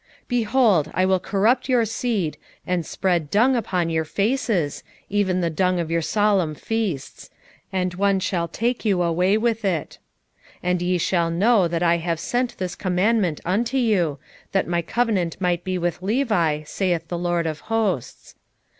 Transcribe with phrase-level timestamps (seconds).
[0.23, 5.51] 2:3 Behold, I will corrupt your seed, and spread dung upon your faces, even the
[5.51, 7.29] dung of your solemn feasts;
[7.71, 9.99] and one shall take you away with it.
[10.55, 14.17] 2:4 And ye shall know that I have sent this commandment unto you,
[14.53, 18.33] that my covenant might be with Levi, saith the LORD of hosts.